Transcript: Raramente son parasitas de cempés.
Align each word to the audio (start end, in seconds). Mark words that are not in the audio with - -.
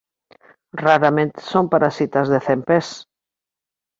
Raramente 0.83 1.39
son 1.51 1.65
parasitas 1.73 2.27
de 2.33 2.39
cempés. 2.47 2.87